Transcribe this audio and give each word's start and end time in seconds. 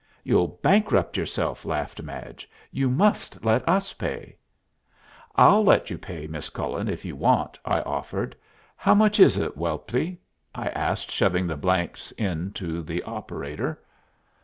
"You'll 0.23 0.47
bankrupt 0.63 1.15
yourself," 1.15 1.63
laughed 1.63 2.01
Madge. 2.01 2.49
"You 2.71 2.89
must 2.89 3.45
let 3.45 3.69
us 3.69 3.93
pay." 3.93 4.35
"I'll 5.35 5.63
let 5.63 5.91
you 5.91 5.99
pay, 5.99 6.25
Miss 6.25 6.49
Cullen, 6.49 6.87
if 6.87 7.05
you 7.05 7.15
want," 7.15 7.59
I 7.65 7.81
offered. 7.81 8.35
"How 8.75 8.95
much 8.95 9.19
is 9.19 9.37
it, 9.37 9.55
Welply?" 9.55 10.17
I 10.55 10.69
asked, 10.69 11.11
shoving 11.11 11.45
the 11.45 11.55
blanks 11.55 12.09
in 12.13 12.51
to 12.53 12.81
the 12.81 13.03
operator. 13.03 13.79